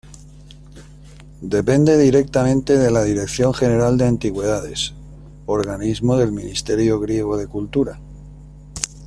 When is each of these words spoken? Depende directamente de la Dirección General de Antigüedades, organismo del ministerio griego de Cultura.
Depende 1.57 1.95
directamente 1.95 2.75
de 2.79 2.89
la 2.89 3.03
Dirección 3.03 3.53
General 3.53 3.99
de 3.99 4.07
Antigüedades, 4.07 4.95
organismo 5.45 6.17
del 6.17 6.31
ministerio 6.31 6.99
griego 6.99 7.37
de 7.37 7.45
Cultura. 7.45 7.99